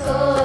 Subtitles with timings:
[0.00, 0.39] 고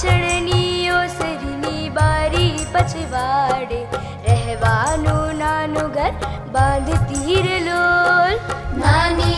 [0.00, 3.78] વાંચણનીઓ સરની બારી પછવાડે
[4.26, 6.12] રહેવાનું નાનું ઘર
[6.54, 8.36] બાંધ તીર લોલ
[8.76, 9.37] નાની